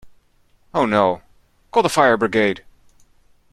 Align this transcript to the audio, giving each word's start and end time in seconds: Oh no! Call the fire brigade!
Oh 0.73 0.87
no! 0.87 1.21
Call 1.69 1.83
the 1.83 1.87
fire 1.87 2.17
brigade! 2.17 2.63